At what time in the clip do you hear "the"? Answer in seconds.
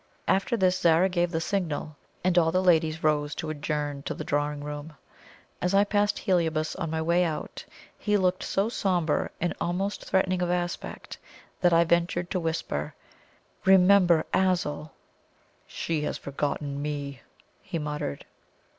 1.29-1.39, 2.51-2.63, 4.15-4.23